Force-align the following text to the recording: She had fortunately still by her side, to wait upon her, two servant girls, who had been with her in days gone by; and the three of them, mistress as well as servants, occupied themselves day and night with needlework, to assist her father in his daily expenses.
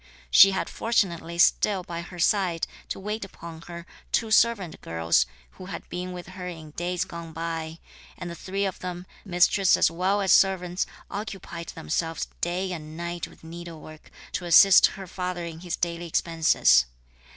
She 0.31 0.49
had 0.49 0.67
fortunately 0.67 1.37
still 1.37 1.83
by 1.83 2.01
her 2.01 2.17
side, 2.17 2.65
to 2.89 2.99
wait 2.99 3.23
upon 3.23 3.61
her, 3.67 3.85
two 4.11 4.31
servant 4.31 4.81
girls, 4.81 5.27
who 5.51 5.67
had 5.67 5.87
been 5.89 6.11
with 6.11 6.29
her 6.29 6.47
in 6.47 6.71
days 6.71 7.05
gone 7.05 7.33
by; 7.33 7.77
and 8.17 8.27
the 8.27 8.33
three 8.33 8.65
of 8.65 8.79
them, 8.79 9.05
mistress 9.23 9.77
as 9.77 9.91
well 9.91 10.19
as 10.21 10.31
servants, 10.31 10.87
occupied 11.11 11.67
themselves 11.67 12.29
day 12.41 12.71
and 12.71 12.97
night 12.97 13.27
with 13.27 13.43
needlework, 13.43 14.09
to 14.31 14.45
assist 14.45 14.87
her 14.97 15.05
father 15.05 15.45
in 15.45 15.59
his 15.59 15.75
daily 15.75 16.07
expenses. 16.07 16.87